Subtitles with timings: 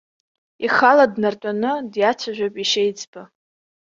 [0.65, 3.21] Ихала днартәаны диацәажәап иашьеиҵбы.